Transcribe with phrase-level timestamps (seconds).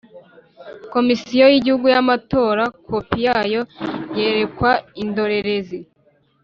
[0.93, 3.61] Komisiyo y igihugu y amatora kopi yayo
[4.17, 4.71] yerekwa
[5.03, 5.79] indorerezi